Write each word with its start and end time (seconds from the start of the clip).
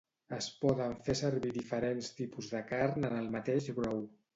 Es 0.37 0.45
poden 0.63 0.95
fer 1.09 1.17
servir 1.21 1.53
diferents 1.59 2.11
tipus 2.23 2.53
de 2.59 2.67
carn 2.75 3.11
en 3.15 3.23
el 3.23 3.33
mateix 3.41 3.75
brou. 3.81 4.07